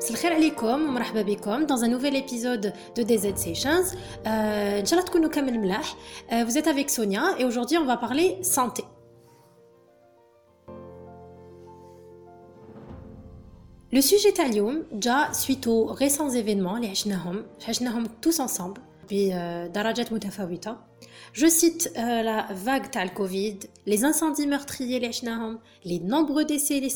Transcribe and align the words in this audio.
Salam 0.00 0.36
alaikum 0.38 0.86
wa 0.86 0.92
marhaba 0.92 1.22
bikum 1.24 1.64
dans 1.66 1.82
un 1.84 1.88
nouvel 1.88 2.14
épisode 2.16 2.72
de 2.96 3.02
DZ 3.02 3.34
Sessions. 3.36 3.86
Euh, 4.26 4.80
Inch'Allah 4.82 5.04
تكونوا 5.06 5.28
كامل 5.30 5.58
ملاح. 5.60 5.96
Euh, 6.32 6.44
Vous 6.44 6.58
êtes 6.58 6.66
avec 6.68 6.90
Sonia 6.90 7.22
et 7.38 7.44
aujourd'hui 7.44 7.78
on 7.78 7.84
va 7.84 7.96
parler 7.96 8.38
santé. 8.42 8.84
Le 13.92 14.00
sujet 14.02 14.32
تاع 14.36 14.46
اليوم 14.46 14.82
جاء 14.92 15.32
suite 15.32 15.66
aux 15.66 15.86
récents 15.86 16.30
événements 16.30 16.76
اللي 16.76 16.90
عشناهم 16.90 17.44
عشناهم 17.68 18.06
tous 18.22 18.40
ensemble 18.40 18.80
بدرجات 19.10 20.12
متفاوتة. 20.12 20.76
je 21.33 21.47
cite 21.47 21.91
euh, 21.97 22.23
la 22.23 22.47
vague 22.51 22.91
de 22.91 23.13
Covid, 23.13 23.59
les 23.85 24.05
incendies 24.05 24.47
meurtriers 24.47 24.99
les 24.99 25.11
les 25.83 25.99
nombreux 25.99 26.45
décès 26.45 26.79
les 26.79 26.89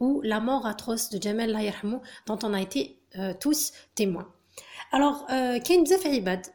ou 0.00 0.20
la 0.22 0.40
mort 0.40 0.66
atroce 0.66 1.10
de 1.10 1.20
Jamal 1.20 1.50
Layerhamou 1.50 2.00
dont 2.26 2.38
on 2.42 2.54
a 2.54 2.60
été 2.60 2.98
euh, 3.18 3.32
tous 3.38 3.72
témoins. 3.94 4.28
Alors, 4.92 5.26
euh, 5.30 5.58
Kain 5.58 5.82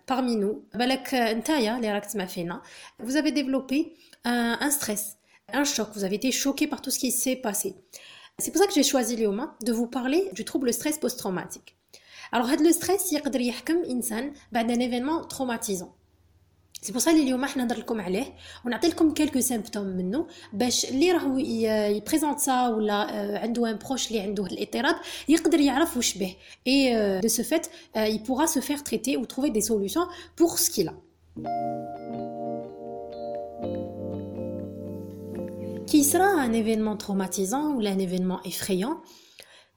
parmi 0.06 0.36
nous, 0.36 0.64
euh, 0.76 1.36
vous 3.00 3.18
avez 3.18 3.32
développé 3.32 3.94
un, 4.24 4.70
stress, 4.70 5.18
un 5.52 5.64
choc, 5.64 5.90
vous 5.94 6.04
avez 6.04 6.16
été 6.16 6.32
choqué 6.32 6.68
par 6.68 6.82
tout 6.82 6.92
ce 6.92 7.00
qui 7.00 7.12
s'est 7.12 7.36
passé. 7.36 7.76
C'est 8.38 8.52
pour 8.52 8.62
ça 8.62 8.68
que 8.68 8.74
j'ai 8.74 8.84
choisi 8.84 9.16
Léoma 9.16 9.56
de 9.62 9.74
vous 9.74 9.88
parler 9.88 10.30
du 10.34 10.46
trouble 10.46 10.74
stress 10.74 10.98
post-traumatique. 10.98 11.76
Alors, 12.32 12.48
le 12.64 12.72
stress, 12.72 13.12
il 13.12 13.22
peut 13.22 13.30
un 14.14 14.32
bah, 14.52 14.64
événement 14.80 15.26
traumatisant. 15.26 15.94
سي 16.83 16.93
بور 16.93 17.03
اللي 17.07 17.23
اليوم 17.23 17.45
احنا 17.45 17.65
نهضر 17.65 17.79
لكم 17.79 18.01
عليه 18.01 18.35
ونعطي 18.65 18.89
لكم 18.89 19.15
كلكو 19.15 19.41
سيمبتوم 19.41 19.87
منه 19.87 20.27
باش 20.53 20.85
اللي 20.85 21.13
راهو 21.13 21.39
يبريزونت 21.39 22.39
سا 22.39 22.69
ولا 22.69 22.95
عنده 23.43 23.71
ان 23.71 23.79
بروش 23.79 24.09
اللي 24.09 24.21
عنده 24.21 24.47
الاضطراب 24.47 24.97
يقدر 25.29 25.61
يعرف 25.61 25.97
واش 25.97 26.19
به 26.19 26.37
اي 26.67 27.21
دو 27.21 27.29
سو 27.29 27.43
فيت 27.43 27.67
il 27.97 28.21
pourra 28.29 28.47
se 28.47 28.61
faire 28.61 28.83
traiter 28.85 29.17
ou 29.17 29.27
trouver 29.27 29.51
des 29.51 29.61
solutions 29.61 30.07
pour 30.37 30.59
ce 30.59 30.71
qu'il 30.71 30.89
a 30.89 30.95
كي 35.87 35.99
يصرى 35.99 36.45
ان 36.45 36.55
ايفينمون 36.55 36.99
تروماتيزون 36.99 37.77
ولا 37.77 37.93
ان 37.93 38.01
ايفينمون 38.01 38.39
effrayant 38.39 39.09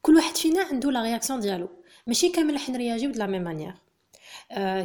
كل 0.02 0.16
واحد 0.16 0.38
فينا 0.38 0.64
عنده 0.64 0.92
لا 0.92 1.02
رياكسيون 1.02 1.40
ديالو 1.40 1.70
ماشي 2.08 2.30
كامل 2.30 2.54
راح 2.54 2.70
نرياجيو 2.70 3.12
دو 3.12 3.20
لا 3.20 3.28
ميم 3.28 3.42
مانيير 3.44 3.74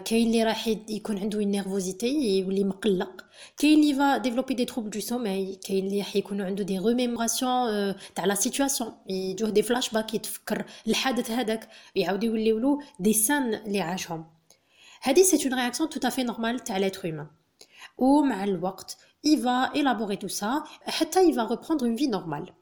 كاين 0.05 0.27
اللي 0.27 0.45
راح 0.45 0.69
يكون 0.69 1.19
عنده 1.19 1.39
نيرفوزيتي 1.39 2.39
يولي 2.39 2.65
مقلق 2.65 3.25
كاين 3.59 3.81
اللي 3.81 3.95
فا 3.95 4.17
ديفلوبي 4.17 4.55
دي 4.55 4.65
تروبل 4.65 4.91
دو 4.91 5.01
سومي 5.01 5.59
كاين 5.67 5.87
اللي 5.87 5.99
راح 5.99 6.17
يكونوا 6.17 6.47
عنده 6.47 6.65
دي 6.65 6.79
ريميموراسيون 6.79 7.95
تاع 8.15 8.25
لا 8.25 8.35
سيتوياسيون 8.35 8.93
يجوه 9.09 9.51
دي 9.51 9.63
فلاش 9.63 9.91
باك 9.91 10.15
يتفكر 10.15 10.65
الحدث 10.87 11.31
هذاك 11.31 11.69
يعاود 11.95 12.25
يوليو 12.25 12.59
له 12.59 12.79
دي 13.01 13.13
سان 13.13 13.55
اللي 13.55 13.81
عاشهم 13.81 14.27
هذه 15.03 15.23
سي 15.23 15.49
اون 15.49 15.55
رياكسيون 15.55 15.89
تو 15.89 16.09
افي 16.09 16.23
نورمال 16.23 16.59
تاع 16.59 16.79
لاتر 16.79 17.09
هومان 17.09 17.27
ومع 17.99 18.45
الوقت 18.45 18.97
il 19.27 19.39
va 19.41 19.71
élaborer 19.75 20.19
tout 20.19 20.35
ça 20.41 20.65
حتى 20.87 21.21
il 21.21 21.35
va 21.35 21.45
reprendre 21.45 21.85
une 21.85 21.97
vie 21.97 22.09
normale 22.09 22.53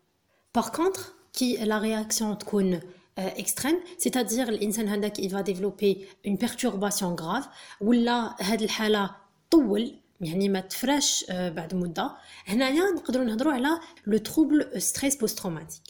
par 0.52 0.72
contre 0.72 1.14
qui 1.32 1.56
la 1.56 1.78
réaction 1.78 2.34
تكون 2.34 2.80
extrême 3.18 3.76
c'est-à-dire 3.98 4.48
الانسان 4.48 4.88
هذاك 4.88 5.20
il 5.20 5.28
va 5.28 5.42
développer 5.42 6.06
une 6.24 6.38
perturbation 6.38 7.14
grave 7.14 7.44
ولا 7.80 8.36
هاد 8.40 8.62
الحاله 8.62 9.10
طول 9.50 9.94
يعني 10.20 10.48
ما 10.48 10.60
تفراش 10.60 11.24
بعد 11.30 11.74
مده 11.74 12.10
هنايا 12.46 12.90
نقدروا 12.90 13.24
نهضروا 13.24 13.52
على 13.52 13.68
لو 14.06 14.18
تروبل 14.18 14.82
ستريس 14.82 15.16
بوست 15.16 15.38
تروماتيك 15.38 15.82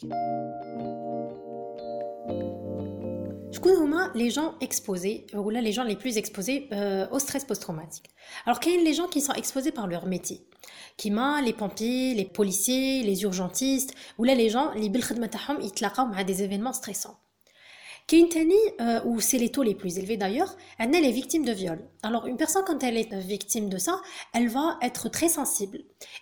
شكون 3.51 3.71
هما 3.71 4.11
لي 4.15 4.27
جون 4.27 4.53
اكسبوزي 4.61 5.25
ولا 5.33 5.59
لي 5.59 5.69
جون 5.69 5.87
لي 5.87 5.95
بلوز 5.95 6.17
اكسبوزي 6.17 6.69
au 7.11 7.19
stress 7.19 7.43
post-traumatique 7.43 8.09
alors 8.47 8.59
كاين 8.59 8.83
لي 8.83 8.91
جون 8.91 9.07
qui 9.07 9.21
sont 9.21 9.33
exposés 9.33 9.71
par 9.71 9.87
leur 9.87 10.05
métier 10.05 10.37
كيما 10.97 11.41
لي 11.41 11.51
بومبي 11.51 12.13
لي 12.13 12.23
بوليسيي 12.37 13.03
لي 13.03 13.31
urgentistes 13.31 13.93
ولا 14.17 14.31
لي 14.31 14.47
جون 14.47 14.73
اللي 14.73 14.89
بالخدمه 14.89 15.27
تاعهم 15.27 15.61
يتلاقاو 15.61 16.05
مع 16.05 16.21
دي 16.21 16.33
événements 16.33 16.75
stressants 16.75 16.83
كاين 16.83 16.93
تاني 16.93 17.13
euh, 17.13 17.26
ou 19.05 19.19
c'est 19.19 19.39
les 19.43 19.49
taux 19.49 19.63
les 19.63 19.75
plus 19.75 19.97
élevés 19.99 20.17
d'ailleurs 20.17 20.55
عندنا 20.79 20.99
les 20.99 21.11
victimes 21.11 21.45
de 21.45 21.53
viol 21.61 21.79
alors 22.03 22.27
une 22.27 22.37
personne 22.37 22.63
quand 22.67 22.81
elle 22.83 22.97
est 22.97 23.13
victime 23.35 23.69
de 23.69 23.77
ça 23.77 23.95
elle 24.33 24.49
va 24.57 24.77
être 24.81 25.09
très 25.09 25.29
sensible 25.29 25.79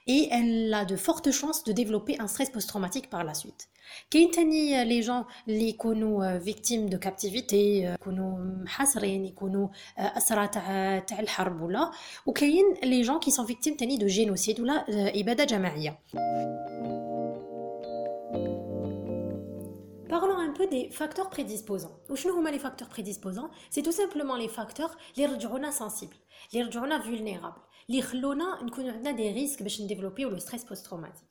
et 0.07 0.21
elle 0.31 0.73
a 0.73 0.83
de 0.85 0.95
fortes 0.95 1.31
chances 1.31 1.63
de 1.63 1.73
développer 1.81 2.13
un 2.19 2.27
stress 2.27 2.49
post-traumatique 2.55 3.09
par 3.09 3.23
la 3.23 3.33
suite 3.33 3.67
كاين 4.11 4.31
تاني 4.31 4.85
لي 4.85 4.99
جون 4.99 5.25
اللي 5.47 5.69
يكونوا 5.69 6.39
فيكتيم 6.39 6.85
دو 6.85 6.99
كابتيفيتي 6.99 7.83
يكونوا 7.83 8.37
محاصرين 8.63 9.25
يكونوا 9.25 9.67
اسرى 9.97 10.47
تاع 10.47 10.99
تاع 10.99 11.19
الحرب 11.19 11.61
ولا 11.61 11.91
وكاين 12.25 12.73
لي 12.83 13.01
جون 13.01 13.19
كي 13.19 13.31
سون 13.31 13.45
فيكتيم 13.45 13.75
تاني 13.75 13.97
دو 13.97 14.07
جينوسيد 14.07 14.59
ولا 14.59 14.85
اباده 15.19 15.57
جماعيه 20.65 20.65
Parlons 20.65 20.65
un 20.65 20.65
peu 20.65 20.67
des 20.67 20.89
facteurs 20.89 21.29
prédisposants. 21.29 22.11
وشنو 22.11 22.33
هما 22.33 22.51
les 22.51 22.59
facteurs 22.59 22.89
prédisposants 22.89 23.49
C'est 23.69 23.83
tout 23.83 23.91
simplement 23.91 24.35
les 24.37 24.49
facteurs 24.49 24.97
اللي 25.17 25.23
يرجعونا 25.23 25.71
sensibles, 25.71 26.17
اللي 26.53 26.59
يرجعونا 26.65 27.01
vulnérables, 27.03 27.61
اللي 27.89 27.99
يخلونا 27.99 28.63
نكون 28.63 28.89
عندنا 28.89 29.17
des 29.17 29.35
risques 29.35 29.63
باش 29.63 29.81
نديفلوبيو 29.81 30.29
لو 30.29 30.39
ستريس 30.39 30.63
بوست 30.63 30.85
تروماتيك. 30.85 31.25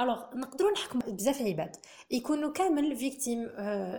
الوغ 0.00 0.22
نقدروا 0.34 0.70
نحكم 0.70 0.98
بزاف 0.98 1.42
عباد 1.42 1.76
يكونوا 2.10 2.52
كامل 2.52 2.96
فيكتيم 2.96 3.50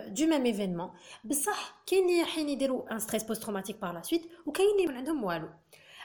دو 0.08 0.26
ميم 0.26 0.46
ايفينمون 0.46 0.90
بصح 1.24 1.82
كاين 1.86 2.04
اللي 2.04 2.22
رايحين 2.22 2.48
يديروا 2.48 2.92
ان 2.92 2.98
ستريس 2.98 3.22
بوست 3.24 3.42
تروماتيك 3.42 3.76
بار 3.80 3.92
لا 3.92 4.02
سويت 4.02 4.22
وكاين 4.46 4.68
اللي 4.76 4.86
ما 4.86 4.98
عندهم 4.98 5.24
والو 5.24 5.48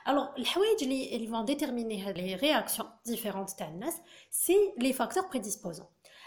الوغ 0.07 0.27
الحوايج 0.37 0.83
اللي 0.83 1.15
اللي 1.15 1.27
فون 1.27 1.45
ديتيرميني 1.45 2.01
هاد 2.01 2.17
لي 2.17 2.35
رياكسيون 2.35 2.89
ديفيرونت 3.05 3.49
تاع 3.49 3.67
الناس 3.67 3.93
سي 4.31 4.73
لي 4.77 4.93
فاكتور 4.93 5.23
بريديسبوزون 5.27 5.85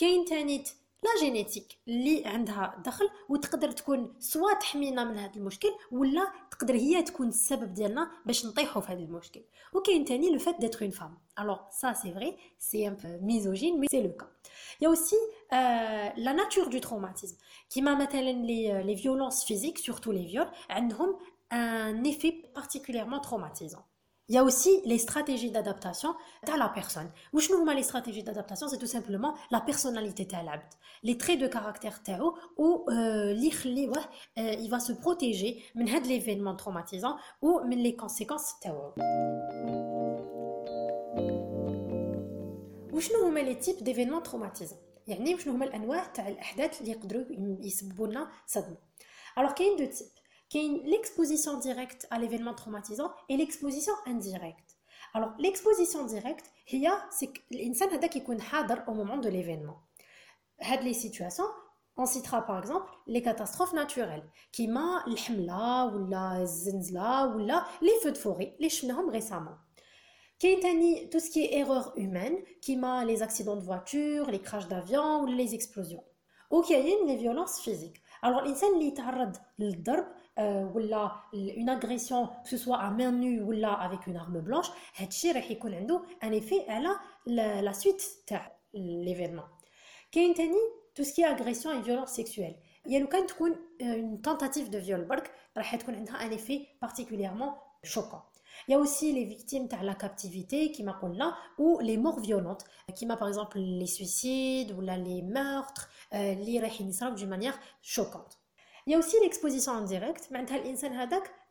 كاين 0.00 0.24
تاني 0.24 0.64
لا 1.02 1.10
جينيتيك 1.20 1.78
اللي 1.88 2.26
عندها 2.26 2.82
دخل 2.84 3.10
وتقدر 3.28 3.70
تكون 3.70 4.14
سوا 4.18 4.54
تحمينا 4.54 5.04
من 5.04 5.18
هذا 5.18 5.36
المشكل 5.36 5.68
ولا 5.92 6.32
تقدر 6.50 6.74
هي 6.74 7.02
تكون 7.02 7.28
السبب 7.28 7.74
ديالنا 7.74 8.10
باش 8.26 8.46
نطيحوا 8.46 8.82
في 8.82 8.92
هذا 8.92 8.98
المشكل. 8.98 9.40
وكاين 9.72 10.04
تاني 10.04 10.30
لو 10.30 10.38
فات 10.38 10.60
ديتر 10.60 10.82
اون 10.82 10.90
فام 10.90 11.18
الوغ 11.38 11.58
سا 11.70 11.92
سي 11.92 12.14
فري 12.14 12.36
سي 12.58 12.88
ان 12.88 13.18
ميزوجين 13.22 13.80
مي 13.80 13.86
سي 13.90 14.02
لو 14.02 14.12
كا 14.12 14.26
يا 14.80 14.88
اوسي 14.88 15.16
لا 16.16 16.32
ناتور 16.32 16.68
دو 16.68 16.78
تروماتيزم 16.78 17.36
كيما 17.70 17.94
مثلا 17.94 18.32
لي 18.32 18.82
لي 18.82 18.96
فيولونس 18.96 19.44
فيزيك 19.44 19.78
سورتو 19.78 20.12
لي 20.12 20.28
فيول 20.28 20.50
عندهم 20.70 21.18
ان 21.52 22.04
ايفي 22.04 22.44
بارتيكوليرمون 22.54 23.20
تروماتيزون 23.20 23.82
Il 24.29 24.33
y 24.33 24.39
a 24.39 24.43
aussi 24.43 24.81
les 24.85 24.97
stratégies 24.97 25.51
d'adaptation 25.51 26.15
de 26.47 26.57
la 26.57 26.69
personne. 26.69 27.11
Ou 27.31 27.39
les 27.75 27.83
stratégies 27.83 28.23
d'adaptation, 28.23 28.67
c'est 28.67 28.79
tout 28.79 28.87
simplement 28.87 29.35
la 29.51 29.61
personnalité 29.61 30.25
de 30.25 30.31
l'abd, 30.31 30.65
les 31.03 31.15
traits 31.17 31.39
de 31.39 31.47
caractère 31.47 32.01
tao 32.01 32.35
ou 32.57 32.85
euh, 32.89 33.33
il 33.35 34.67
va 34.69 34.79
se 34.79 34.93
protéger 34.93 35.63
de 35.75 36.07
l'événement 36.07 36.55
traumatisant 36.55 37.17
ou 37.43 37.59
les 37.69 37.95
conséquences 37.95 38.59
tao. 38.61 38.93
وشنو 42.95 43.27
هما 43.27 43.41
les 43.43 43.59
types 43.59 43.83
d'événements 43.83 44.21
traumatisants 44.21 44.79
يعني 45.07 45.35
وشنو 45.35 45.53
هما 45.53 45.65
الانواع 45.65 46.05
تاع 46.05 46.27
الاحداث 46.27 46.81
اللي 46.81 46.91
يقدروا 46.91 47.23
يسببوا 47.61 48.07
لنا 48.07 48.27
صدمه 48.47 48.77
alors 49.39 49.53
كاين 49.53 49.75
دو 49.75 49.87
qu'il 50.50 50.62
y 50.62 50.80
a 50.80 50.82
l'exposition 50.84 51.58
directe 51.58 52.06
à 52.10 52.18
l'événement 52.18 52.54
traumatisant 52.54 53.10
et 53.30 53.38
l'exposition 53.38 53.94
indirecte. 54.04 54.76
Alors, 55.14 55.32
l'exposition 55.38 56.04
directe, 56.04 56.50
c'est 57.10 57.28
que 57.28 57.40
l'insan 57.50 57.88
qui 58.10 58.18
est 58.18 58.88
au 58.88 58.94
moment 58.94 59.16
de 59.16 59.28
l'événement. 59.28 59.80
Had 60.60 60.82
les 60.82 60.92
situations, 60.92 61.46
on 61.96 62.06
citera 62.06 62.42
par 62.42 62.58
exemple 62.58 62.90
les 63.06 63.22
catastrophes 63.22 63.72
naturelles, 63.72 64.28
qui 64.52 64.68
m'a 64.68 65.04
l'hamla 65.06 65.92
ou 65.94 66.06
la 66.06 66.44
zenzla 66.46 67.32
ou 67.34 67.38
la, 67.38 67.66
les 67.80 67.94
feux 68.02 68.12
de 68.12 68.18
forêt, 68.18 68.56
les 68.58 68.68
chenons 68.68 69.08
récemment. 69.08 69.56
Kaitani, 70.38 71.10
tout 71.10 71.20
ce 71.20 71.30
qui 71.30 71.44
est 71.44 71.58
erreur 71.58 71.92
humaine, 71.96 72.36
qui 72.62 72.76
m'a 72.76 73.04
les 73.04 73.22
accidents 73.22 73.56
de 73.56 73.64
voiture, 73.64 74.30
les 74.30 74.40
crashs 74.40 74.68
d'avion 74.68 75.22
ou 75.22 75.26
les 75.26 75.54
explosions. 75.54 76.04
Ou 76.50 76.64
les 77.06 77.16
violences 77.16 77.60
physiques. 77.60 78.02
Alors, 78.22 78.42
l'insan 78.42 78.78
li 78.78 78.92
tarad 78.92 79.36
l'darb, 79.58 80.06
euh, 80.38 80.64
ou 80.74 80.78
là, 80.78 81.24
une 81.32 81.68
agression, 81.68 82.28
que 82.44 82.48
ce 82.48 82.56
soit 82.56 82.78
à 82.78 82.90
main 82.90 83.12
nue 83.12 83.42
ou 83.42 83.50
là 83.52 83.72
avec 83.72 84.06
une 84.06 84.16
arme 84.16 84.40
blanche, 84.40 84.70
un 86.22 86.32
effet 86.32 86.64
elle 86.68 86.88
la 87.26 87.72
suite 87.74 88.02
de 88.30 88.36
l'événement. 88.74 89.44
tout 90.94 91.04
ce 91.04 91.12
qui 91.12 91.22
est 91.22 91.26
agression 91.26 91.72
et 91.72 91.82
violence 91.82 92.10
sexuelle. 92.10 92.56
Il 92.86 92.92
y 92.92 92.96
a 92.96 93.00
euh, 93.82 93.96
une 93.96 94.20
tentative 94.22 94.70
de 94.70 94.78
viol, 94.78 95.06
un 96.18 96.30
effet 96.30 96.68
particulièrement 96.80 97.58
choquant. 97.82 98.24
Il 98.68 98.72
y 98.72 98.74
a 98.74 98.78
aussi 98.78 99.12
les 99.12 99.24
victimes 99.24 99.68
de 99.68 99.76
la 99.82 99.94
captivité 99.94 100.72
qui 100.72 100.82
là 101.16 101.36
ou 101.58 101.78
les 101.80 101.96
morts 101.96 102.20
violentes 102.20 102.64
qui 102.92 103.06
m'a 103.06 103.16
par 103.16 103.28
exemple 103.28 103.58
les 103.58 103.86
suicides 103.86 104.72
ou 104.72 104.80
là 104.80 104.96
les 104.96 105.22
meurtres, 105.22 105.88
euh, 106.14 106.34
les 106.34 106.58
d'une 107.16 107.28
manière 107.28 107.58
choquante. 107.82 108.39
Il 108.89 108.91
y 108.91 108.95
a 108.95 108.99
aussi 108.99 109.15
l'exposition 109.23 109.71
en 109.71 109.81
direct. 109.81 110.29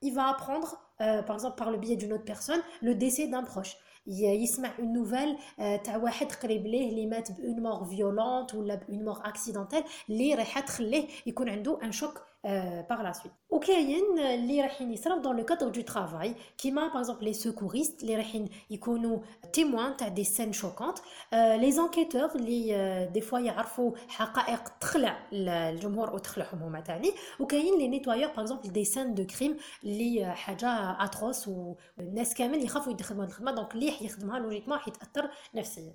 Il 0.02 0.14
va 0.14 0.28
apprendre, 0.28 0.78
euh, 1.00 1.22
par 1.22 1.36
exemple 1.36 1.56
par 1.56 1.70
le 1.70 1.78
biais 1.78 1.96
d'une 1.96 2.12
autre 2.12 2.24
personne, 2.24 2.60
le 2.82 2.94
décès 2.94 3.26
d'un 3.26 3.42
proche. 3.42 3.76
يسمع 4.06 4.70
une 4.78 4.92
nouvelle 4.92 5.38
تاع 5.84 5.96
واحد 5.96 6.32
قريب 6.32 6.66
ليه 6.66 6.90
اللي 6.90 7.06
مات 7.06 7.32
بون 7.32 7.62
مور 7.62 7.84
فيولونت 7.84 8.54
ولا 8.54 8.74
بون 8.74 9.04
مور 9.04 9.20
اكسيدونتال 9.24 9.84
اللي 10.08 10.34
راح 10.34 10.58
تخليه 10.60 11.08
يكون 11.26 11.48
عنده 11.48 11.78
ان 11.82 11.92
شوك 12.38 12.38
par 12.88 13.02
la 13.02 13.12
suite 13.14 13.32
وكاين 13.50 14.18
اللي 14.18 14.60
رايحين 14.60 14.92
يصراو 14.92 15.22
dans 15.22 15.32
le 15.32 15.44
cadre 15.44 15.70
du 15.70 15.84
travail 15.84 16.30
كيما 16.58 16.88
par 16.88 16.98
exemple 17.00 17.24
les 17.24 17.34
secouristes 17.34 18.02
اللي 18.02 18.16
رايحين 18.16 18.48
يكونوا 18.70 19.18
témoins 19.56 19.96
تاع 19.98 20.14
des 20.14 20.24
scènes 20.24 20.54
choquantes 20.54 21.00
les 21.32 21.78
enquêteurs 21.78 22.36
اللي 22.36 23.10
des 23.14 23.22
fois 23.30 23.34
يعرفوا 23.34 23.92
حقائق 24.08 24.68
تخلع 24.80 25.18
الجمهور 25.32 26.14
وتخلعهم 26.14 26.62
هما 26.62 26.80
تاني 26.80 27.12
وكاين 27.40 27.74
les 27.74 27.98
nettoyeurs 27.98 28.32
par 28.36 28.42
exemple 28.42 28.66
des 28.66 28.84
scènes 28.84 29.14
de 29.14 29.34
crime 29.34 29.54
اللي 29.84 30.34
حاجه 30.34 30.68
اتروس 31.04 31.48
والناس 31.48 32.34
كامل 32.34 32.64
يخافوا 32.64 32.92
يدخلوا 32.92 33.24
هذه 33.24 33.28
الخدمه 33.28 33.52
دونك 33.52 33.74
اللي 33.74 33.92
يخدمها 34.00 34.38
لوجيكمون 34.38 34.76
راح 34.76 34.88
يتاثر 34.88 35.30
نفسيا 35.54 35.94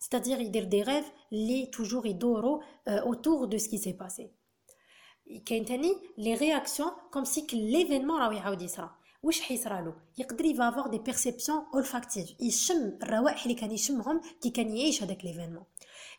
c'est-à-dire 0.00 0.40
يدير 0.40 0.64
دي 0.64 0.82
ريف 0.82 1.12
اللي 1.32 1.66
توجور 1.66 2.06
يدوروا 2.06 2.60
autour 2.88 3.48
de 3.48 3.58
ce 3.58 3.68
qui 3.68 3.78
s'est 3.78 3.96
passé 4.04 4.30
كاين 5.46 5.64
تاني 5.64 5.94
لي 6.18 6.34
رياكسيون 6.34 6.90
كوم 7.12 7.24
سي 7.24 7.46
ليفينمون 7.52 8.20
راه 8.20 8.32
يعاود 8.32 8.62
يصرا 8.62 8.90
واش 9.22 9.40
حيصرى 9.40 9.82
له 9.82 9.94
يقدر 10.18 10.44
يفافور 10.44 10.86
دي 10.86 10.98
بيرسيبسيون 10.98 11.66
اولفاكتيف 11.74 12.40
يشم 12.40 12.98
الروائح 13.02 13.42
اللي 13.42 13.54
كان 13.54 13.70
يشمهم 13.70 14.20
كي 14.42 14.50
كان 14.50 14.76
يعيش 14.76 15.02
هذاك 15.02 15.24
ليفينمون 15.24 15.64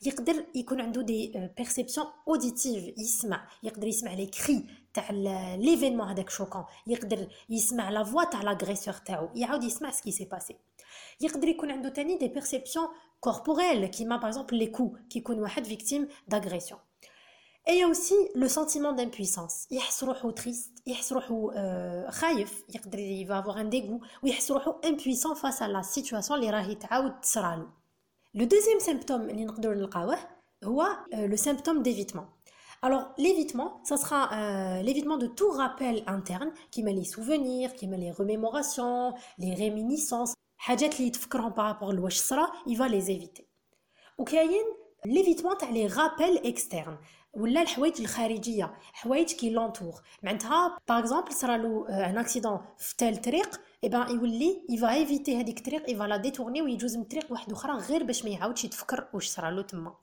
يقدر 0.06 0.46
يكون 0.56 0.82
عنده 0.82 1.02
دي 1.02 1.52
بيرسيبسيون 1.58 2.08
اوديتيف 2.28 2.98
يسمع 2.98 3.48
يقدر 3.64 3.88
يسمع 3.88 4.14
لي 4.14 4.26
كري 4.26 4.66
تاع 4.94 5.12
ليفينمون 5.56 6.08
هذاك 6.08 6.30
شوكون 6.30 6.64
يقدر 6.88 7.28
يسمع 7.50 7.90
لا 7.90 8.04
فوا 8.04 8.24
تاع 8.24 8.42
لاغريسور 8.42 8.94
تاعو 8.94 9.30
يعاود 9.36 9.64
يسمع 9.64 9.92
سكي 9.92 10.12
سي 10.12 10.26
باسي 10.26 10.56
يقدر 11.22 11.48
يكون 11.48 11.72
عنده 11.72 11.90
تاني 11.90 12.18
دي 12.18 12.28
بيرسيبسيون 12.28 12.88
كوربوريل 13.20 13.86
كيما 13.86 14.18
باغ 14.18 14.28
اكزومبل 14.28 14.58
لي 14.58 14.68
كو 14.68 14.98
كيكون 15.10 15.40
واحد 15.40 15.66
فيكتيم 15.66 16.08
داغريسيون 16.28 16.80
Et 17.68 17.74
il 17.74 17.80
y 17.80 17.82
a 17.82 17.88
aussi 17.88 18.14
le 18.36 18.48
sentiment 18.48 18.94
d'impuissance. 18.94 19.68
يحس 19.72 20.04
روحو 20.04 20.32
triste, 20.32 20.82
يحس 20.88 21.14
روحو 21.14 21.52
خايف, 22.10 22.64
يقدر 22.76 22.98
il 22.98 23.28
va 23.28 23.38
avoir 23.38 23.58
un 23.58 23.66
dégoût, 23.66 24.02
ويحس 24.24 24.52
روحو 24.52 24.72
impuissant 24.72 25.36
face 25.36 25.62
à 25.62 25.68
la 25.68 25.84
situation 25.84 26.32
اللي 26.32 26.50
راهي 26.50 26.76
تعاود 26.76 27.22
تصرالو. 27.22 27.68
Le 28.38 28.46
deuxième 28.46 28.86
symptôme 28.86 29.12
اللي 29.12 29.46
نقدروا 29.46 29.76
نلقاوه 29.76 30.18
هو 30.64 30.88
le 31.14 31.38
symptôme 31.38 31.82
d'évitement. 31.82 32.26
Alors, 32.82 33.14
l'évitement, 33.18 33.82
ça 33.84 33.98
sera 33.98 34.22
euh, 34.32 34.82
l'évitement 34.84 35.18
de 35.18 35.26
tout 35.26 35.50
rappel 35.50 36.04
interne, 36.06 36.52
qui 36.70 36.84
met 36.84 36.94
les 36.94 37.04
souvenirs, 37.04 37.74
qui 37.74 37.88
met 37.88 37.98
les 37.98 38.12
remémorations, 38.12 39.16
les 39.40 39.56
réminiscences, 39.56 40.36
حاجات 40.61 40.95
اللي 40.95 41.07
يتفكرهم 41.07 41.53
rapport 41.53 41.95
لواش 41.95 42.19
صرا, 42.19 42.47
va 42.69 42.89
les 42.89 43.11
éviter. 43.11 43.43
وكاين 44.19 44.65
l'évitement 45.07 45.57
تاع 45.59 45.71
les 45.71 45.93
rappels 45.93 46.47
externes 46.47 47.05
ولا 47.33 47.63
الحوايج 47.63 48.01
الخارجية 48.01 48.75
حوايج 48.93 49.33
كي 49.33 49.51
لونتور 49.51 50.03
معناتها 50.23 50.79
باغ 50.89 50.99
اكزومبل 50.99 51.33
صرالو 51.33 51.87
ان 51.87 52.19
اكسيدون 52.19 52.61
في 52.79 52.97
تال 52.97 53.23
طريق 53.23 53.61
اي 53.85 53.89
بان 53.89 54.11
يولي 54.11 54.67
يفا 54.69 54.93
ايفيتي 54.93 55.41
هذيك 55.41 55.59
الطريق 55.59 55.91
يفا 55.91 56.05
لا 56.05 56.17
ديتورني 56.17 56.63
ويجوز 56.63 56.97
من 56.97 57.05
طريق 57.05 57.33
واحد 57.33 57.53
أخرى 57.53 57.73
غير 57.73 58.03
باش 58.03 58.25
ما 58.25 58.31
يعاودش 58.31 58.65
يتفكر 58.65 59.09
واش 59.13 59.29
صرالو 59.29 59.63
تما. 59.63 59.95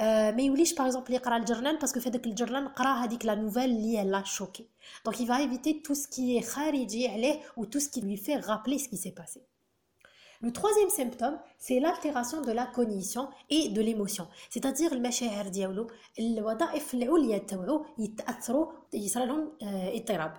آه 0.00 0.30
ما 0.30 0.42
يوليش 0.42 0.74
باغ 0.74 0.86
اكزومبل 0.86 1.14
يقرأ 1.14 1.36
الجرنان 1.36 1.76
باسكو 1.76 2.00
في 2.00 2.08
هذاك 2.08 2.26
الجرنان 2.26 2.68
قرأ 2.68 3.04
هذيك 3.04 3.26
لا 3.26 3.34
نوفيل 3.34 3.64
اللي 3.64 4.04
لا 4.04 4.22
شوكي 4.24 4.68
دونك 5.04 5.20
يفا 5.20 5.36
ايفيتي 5.36 5.72
تو 5.72 5.94
سكي 5.94 6.42
خارجي 6.42 7.08
عليه 7.08 7.40
و 7.56 7.64
تو 7.64 7.78
سكي 7.78 8.00
لوي 8.00 8.16
في 8.16 8.36
رابلي 8.36 8.78
سكي 8.78 8.96
سي 8.96 9.10
باسي 9.10 9.57
Le 10.41 10.51
troisième 10.51 10.89
symptôme, 10.89 11.39
c'est 11.57 11.79
l'altération 11.79 12.41
de 12.41 12.51
la 12.51 12.65
cognition 12.65 13.29
et 13.49 13.69
de 13.69 13.81
l'émotion. 13.81 14.27
C'est-à-dire 14.49 14.93
المشاعر 14.93 15.47
ديالو 15.47 15.87
الوظائف 16.19 16.93
العليا 16.93 17.37
تاعو 17.37 17.85
يتاثروا 17.97 18.71
يصرى 18.93 19.25
لهم 19.25 19.51
اضطراب 19.61 20.33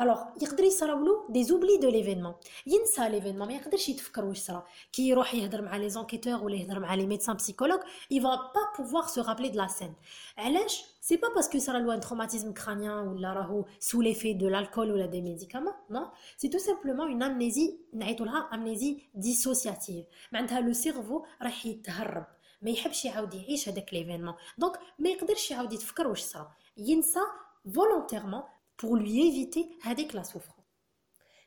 الوغ 0.00 0.18
يقدر 0.42 0.64
يصراولو 0.64 1.26
دي 1.28 1.44
زوبلي 1.44 1.76
دو 1.76 1.90
ليفينمون 1.90 2.34
ينسى 2.66 3.08
ليفينمون 3.08 3.48
ما 3.48 3.54
يقدرش 3.54 3.88
يتفكر 3.88 4.24
واش 4.24 4.38
صرا 4.38 4.66
كي 4.92 5.08
يروح 5.08 5.34
يهضر 5.34 5.62
مع 5.62 5.76
لي 5.76 5.90
زونكيتور 5.90 6.44
ولا 6.44 6.56
يهضر 6.56 6.78
مع 6.78 6.94
لي 6.94 7.06
ميدسان 7.06 7.36
بسيكولوج 7.36 7.80
il 8.12 8.20
va 8.22 8.52
pas 8.54 8.66
pouvoir 8.76 9.08
se 9.08 9.20
rappeler 9.20 9.50
de 9.50 9.56
la 9.56 9.68
scène 9.68 9.94
علاش 10.38 10.84
سي 11.00 11.16
با 11.16 11.28
باسكو 11.34 11.58
صرا 11.58 11.78
له 11.78 11.94
ان 11.94 12.00
تروماتيزم 12.00 12.52
كرانيان 12.52 13.08
ولا 13.08 13.32
راهو 13.32 13.64
سو 13.78 14.02
ليفي 14.02 14.32
دو 14.32 14.48
الكول 14.48 14.92
ولا 14.92 15.06
دي 15.06 15.22
ميديكامون 15.22 15.72
نو 15.90 16.06
سي 16.36 16.48
تو 16.48 16.58
سامبلومون 16.58 17.10
اون 17.10 17.22
امنيزي 17.22 17.78
نعيطوا 17.92 18.26
لها 18.26 18.48
امنيزي 18.54 19.02
ديسوسياتيف 19.14 20.06
معناتها 20.32 20.60
لو 20.60 20.72
سيرفو 20.72 21.24
راح 21.42 21.66
يتهرب 21.66 22.26
ما 22.62 22.70
يحبش 22.70 23.04
يعاود 23.04 23.34
يعيش 23.34 23.68
هذاك 23.68 23.94
ليفينمون 23.94 24.34
دونك 24.58 24.78
ما 24.98 25.08
يقدرش 25.10 25.50
يعاود 25.50 25.72
يتفكر 25.72 26.08
واش 26.08 26.22
صرا 26.22 26.52
ينسى 26.76 27.20
فولونتيرمون 27.74 28.42
pour 28.76 28.96
lui 28.96 29.20
éviter 29.28 29.64
هذيك 29.82 30.12
la 30.16 30.24
souffrance 30.24 30.60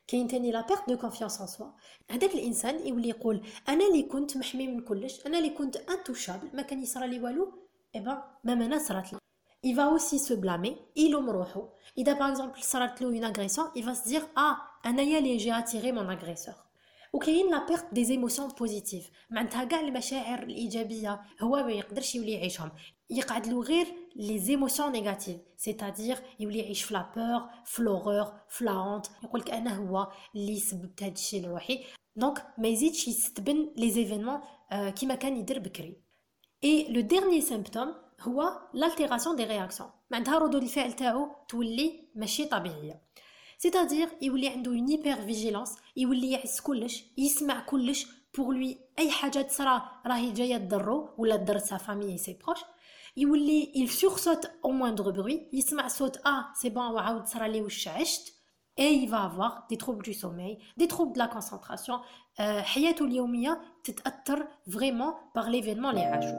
كاين 0.07 0.27
تاني 0.27 0.51
لا 0.51 0.67
بيرت 0.67 0.89
دو 0.89 0.97
كونفيونس 0.97 1.41
ان 1.41 1.47
سوا 1.47 1.67
هذاك 2.11 2.33
الانسان 2.33 2.87
يولي 2.87 3.09
يقول 3.09 3.41
انا 3.69 3.87
اللي 3.87 4.03
كنت 4.03 4.37
محمي 4.37 4.67
من 4.67 4.81
كلش 4.81 5.25
انا 5.25 5.37
اللي 5.37 5.49
كنت 5.49 5.75
انتوشابل 5.75 6.49
ما 6.53 6.61
كان 6.61 6.83
يصرى 6.83 7.07
لي 7.07 7.19
والو 7.19 7.53
اي 7.95 8.01
با 8.01 8.23
مام 8.43 8.61
انا 8.61 8.79
صرات 8.79 9.13
لي 9.13 9.19
il 9.65 9.75
va 9.75 9.87
aussi 9.95 10.19
se 10.19 10.33
blâmer 10.33 10.75
يلوم 10.95 11.29
روحو 11.29 11.67
اذا 11.97 12.13
باغ 12.13 12.31
اكزومبل 12.31 12.63
صرات 12.63 13.01
له 13.01 13.07
اون 13.07 13.23
اغريسيون 13.23 13.67
il 13.77 13.83
va 13.83 13.95
se 13.95 14.09
dire 14.09 14.37
اه 14.37 14.57
انايا 14.85 15.19
اللي 15.19 15.37
جي 15.37 15.57
اتيري 15.57 15.91
مون 15.91 16.09
اغريسور 16.09 16.53
وكاين 17.12 17.50
لا 17.50 17.66
بيرت 17.66 17.94
دي 17.94 18.04
زيموسيون 18.04 18.48
بوزيتيف. 18.48 19.10
معناتها 19.30 19.64
كاع 19.64 19.80
المشاعر 19.80 20.42
الإيجابية 20.42 21.20
هو 21.40 21.62
ما 21.62 21.72
يقدرش 21.72 22.14
يولي 22.14 22.32
يعيشهم. 22.32 22.70
يقعد 23.10 23.46
له 23.46 23.62
غير 23.62 23.86
لي 24.16 24.38
زيموسيون 24.38 24.92
نيجاتيف 24.92 25.36
سيتادير 25.56 26.18
يولي 26.40 26.58
يعيش 26.58 26.82
في 26.82 26.94
لا 26.94 27.12
بور 27.16 27.48
في 27.64 27.82
لوغور 27.82 28.32
في 28.48 28.64
لا 28.64 28.72
هونت 28.72 29.06
يقول 29.24 29.40
لك 29.40 29.50
أنا 29.50 29.76
هو 29.76 30.12
اللي 30.34 30.60
سببت 30.60 31.02
هذا 31.02 31.12
الشيء 31.12 31.42
لروحي. 31.42 31.84
دونك 32.16 32.46
ما 32.58 32.68
يزيدش 32.68 33.08
يستبن 33.08 33.72
لي 33.76 33.90
زيفينمون 33.90 34.40
كيما 34.70 35.14
كان 35.14 35.36
يدير 35.36 35.58
بكري. 35.58 36.02
اي 36.64 36.92
لو 36.92 37.00
ديرني 37.00 37.40
سيمبتوم 37.40 37.94
هو 38.20 38.60
l'altération 38.74 39.36
دي 39.36 39.44
رياكسيون 39.44 39.90
معناتها 40.10 40.38
ردود 40.38 40.62
الفعل 40.62 40.92
تاعو 40.92 41.28
تولي 41.48 42.08
ماشي 42.14 42.44
طبيعية. 42.44 43.02
سيتادير 43.57 44.09
يولي 44.21 44.47
عنده 44.47 44.71
اون 44.71 44.87
هيبر 44.87 45.21
فيجيلانس 45.21 45.75
يولي 45.97 46.31
يعس 46.31 46.61
كلش 46.61 47.03
يسمع 47.17 47.59
كلش 47.59 48.07
بور 48.37 48.53
لوي 48.53 48.77
اي 48.99 49.11
حاجه 49.11 49.41
تصرا 49.41 49.81
راهي 50.05 50.31
جايه 50.31 50.57
تضرو 50.57 51.09
ولا 51.17 51.35
تضر 51.35 51.57
سا 51.57 51.77
فامي 51.77 52.17
سي 52.17 52.37
بروش 52.43 52.59
يولي 53.17 53.71
il 53.75 53.89
sursaute 53.89 54.47
au 54.63 54.71
moindre 54.71 55.11
bruit 55.11 55.53
يسمع 55.53 55.87
صوت 55.87 56.17
اه 56.25 56.53
سي 56.61 56.69
بون 56.69 56.91
وعاود 56.91 57.27
صرا 57.27 57.47
لي 57.47 57.61
واش 57.61 57.87
عشت 57.87 58.33
et 58.77 58.89
il 59.01 59.09
va 59.09 59.21
avoir 59.23 59.67
des 59.69 59.77
troubles 59.77 60.03
du 60.03 60.13
sommeil, 60.13 60.57
des 60.77 60.87
troubles 60.87 61.13
de 61.13 61.19
la 61.19 61.27
concentration. 61.27 61.99
حياته 62.39 63.05
اليومية 63.05 63.61
تتأثر 63.83 64.47
vraiment 64.67 65.13
par 65.37 65.49
l'événement 65.49 65.89
اللي 65.89 66.01
عاشو. 66.01 66.35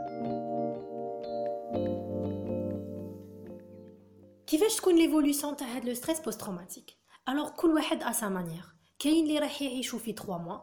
كيفاش 4.47 4.77
تكون 4.77 4.97
ليفولوسيون 4.97 5.57
تاع 5.57 5.67
هاد 5.67 5.85
لو 5.85 5.95
ستريس 5.95 6.21
بوست 6.21 6.41
تروماتيك 6.41 6.91
الوغ 7.30 7.50
كل 7.50 7.70
واحد 7.70 8.04
ا 8.04 8.12
سا 8.12 8.30
مانيير 8.30 8.64
كاين 9.00 9.24
اللي 9.24 9.40
راح 9.40 9.62
يعيشو 9.62 9.98
في 9.98 10.12
3 10.12 10.38
موا 10.38 10.60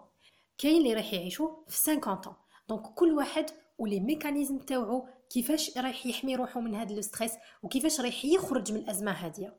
كاين 0.59 0.77
اللي 0.77 0.95
راح 0.95 1.13
يعيشو 1.13 1.51
في 1.69 1.77
50 1.77 2.15
ans. 2.15 2.29
دونك 2.69 2.83
كل 2.83 3.13
واحد 3.13 3.47
ولي 3.79 4.01
ميكانيزم 4.01 4.59
تاوعو 4.59 5.09
كيفاش 5.31 5.79
راح 5.79 6.07
يحمي 6.07 6.37
روحو 6.37 6.61
من 6.61 6.75
هاد 6.75 6.93
لو 6.93 7.01
ستريس 7.01 7.33
وكيفاش 7.63 8.01
راح 8.01 8.25
يخرج 8.25 8.73
من 8.73 8.79
الأزمة 8.79 9.13
هادية. 9.13 9.57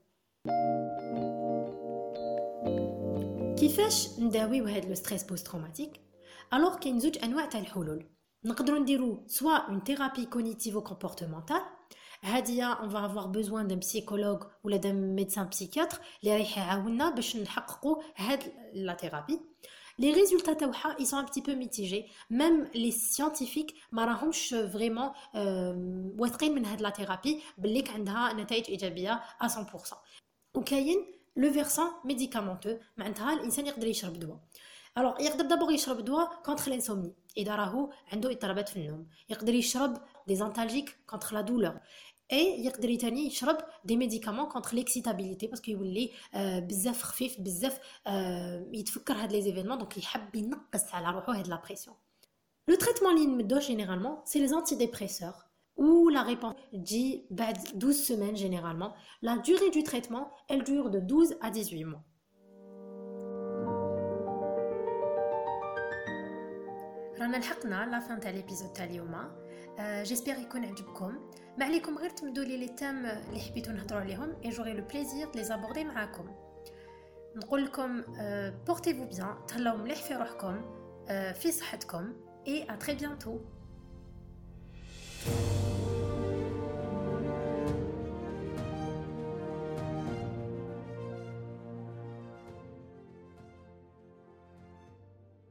كيفاش 3.60 4.20
نداويو 4.20 4.66
هاد 4.66 4.86
لو 4.86 4.96
ستريس 4.96 5.24
بوست 5.24 5.48
تروماتيك 5.48 6.02
الوغ 6.54 6.78
كاين 6.78 7.00
زوج 7.00 7.18
أنواع 7.24 7.46
تاع 7.46 7.60
الحلول. 7.60 8.06
نقدروا 8.46 8.80
نديرو 8.80 9.24
سوا 9.28 9.58
اون 9.58 9.84
ثيرابي 9.84 10.26
كوغنيتيفو 10.26 10.82
كومبورتمونتال 10.82 11.62
هاديه 12.22 12.74
اون 12.74 12.96
افوار 12.96 13.28
بوزوان 13.28 13.68
دان 13.68 13.80
بسيكولوج 13.80 14.44
ولا 14.64 14.78
دان 14.78 15.16
ميدسان 15.16 15.50
بسيكياتر 15.50 15.98
اللي 16.24 16.34
رايح 16.36 16.58
يعاوننا 16.58 17.10
باش 17.10 17.38
نحققوا 17.38 18.04
هاد 18.16 18.44
لا 18.74 18.94
ثيرابي 18.94 19.40
Les 20.00 20.12
résultats 20.12 20.56
تاعها 20.56 20.96
ils 21.00 21.08
sont 21.08 21.18
un 21.18 21.24
petit 21.24 21.42
peu 21.42 21.56
mitigés. 21.56 22.06
Même 22.30 22.68
les 22.74 22.92
scientifiques 22.92 23.76
ما 23.92 24.06
راهمش 24.06 24.56
فريمون 24.74 25.12
واثقين 26.20 26.56
من 26.56 26.66
هاد 26.66 26.82
لا 26.82 26.90
ثيرابي 26.90 27.42
باللي 27.58 27.84
عندها 27.90 28.34
نتائج 28.34 28.70
ايجابيه 28.70 29.24
100% 29.44 29.96
وكاين 30.54 31.06
لو 31.36 31.52
فيرسون 31.52 31.88
ميديكامونتو 32.06 32.78
معناتها 32.98 33.34
الانسان 33.34 33.66
يقدر 33.66 33.88
يشرب 33.88 34.20
دواء 34.20 34.40
الوغ 34.98 35.22
يقدر 35.22 35.46
دابور 35.46 35.72
يشرب 35.72 36.06
دواء 36.06 36.42
كونتر 36.46 36.70
لانسومني 36.72 37.14
اذا 37.38 37.56
راهو 37.56 37.92
عنده 38.14 38.32
اضطرابات 38.32 38.70
في 38.70 38.78
النوم 38.78 39.08
يقدر 39.30 39.54
يشرب 39.54 39.98
دي 40.26 40.37
زانتالجيك 40.37 40.97
كونتر 41.07 41.35
لا 41.35 41.41
دولور 41.41 41.81
اي 42.33 42.64
يقدر 42.64 42.95
تاني 42.95 43.26
يشرب 43.26 43.59
دي 43.85 43.97
ميديكامون 43.97 44.47
كونتر 44.49 44.75
ليكسيتابيليتي 44.75 45.47
باسكو 45.47 45.71
يولي 45.71 46.11
آه 46.35 46.59
بزاف 46.59 47.02
خفيف 47.02 47.41
بزاف 47.41 47.79
آه 48.07 48.67
يتفكر 48.73 49.14
هاد 49.14 49.33
لي 49.33 49.43
زيفينمون 49.43 49.79
دونك 49.79 49.99
يحب 49.99 50.35
ينقص 50.35 50.95
على 50.95 51.11
روحو 51.11 51.33
هاد 51.33 51.49
لا 51.49 51.62
بريسيون 51.67 51.97
لو 52.69 52.75
تريتمون 52.75 53.17
اللي 53.17 53.26
نمدوه 53.26 53.59
جينيرالمون 53.59 54.17
سي 54.25 54.38
لي 54.38 54.47
زانتي 54.47 54.75
ديبريسور 54.75 55.35
ou 55.76 56.11
la 56.11 56.23
réponse 56.23 56.55
dit 56.73 57.25
12 57.31 57.97
semaines 57.97 58.37
généralement. 58.37 58.95
La 59.23 59.38
durée 59.38 59.71
du 59.71 59.83
traitement, 59.83 60.31
elle 60.49 60.64
dure 60.64 60.91
de 60.91 61.00
12 61.00 61.37
à 61.41 61.50
18 61.50 61.85
mois. 61.85 62.05
رانا 67.21 67.37
لحقنا 67.37 67.87
لا 67.87 68.00
فان 68.00 68.21
تاع 68.21 68.31
ليبيزود 68.31 68.73
تاع 68.73 68.85
اليوم 68.85 69.14
جيسبيغ 69.81 70.38
يكون 70.41 70.64
عجبكم 70.64 71.31
ما 71.59 71.64
عليكم 71.64 71.99
غير 71.99 72.11
تمدوا 72.11 72.45
لي 72.45 72.57
لي 72.57 72.69
تام 72.69 73.07
اللي 73.07 73.41
حبيتو 73.41 73.73
نهضروا 73.73 74.00
عليهم 74.00 74.37
اي 74.45 74.50
جوري 74.50 74.73
لو 74.73 74.85
بليزير 74.85 75.29
لي 75.35 75.45
زابوردي 75.45 75.85
معاكم 75.85 76.29
نقول 77.37 77.64
لكم 77.64 78.02
بورتيفو 78.67 79.05
بيان 79.05 79.37
تهلاو 79.49 79.76
مليح 79.76 80.02
في 80.02 80.14
روحكم 80.14 80.61
في 81.33 81.52
صحتكم 81.52 82.12
اي 82.47 82.67
ا 82.71 82.75
تري 82.75 82.95
بيانتو 82.95 83.38